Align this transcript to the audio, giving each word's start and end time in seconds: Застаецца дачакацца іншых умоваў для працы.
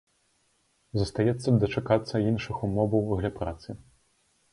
Застаецца 1.01 1.53
дачакацца 1.63 2.15
іншых 2.31 2.55
умоваў 2.69 3.05
для 3.21 3.31
працы. 3.37 3.69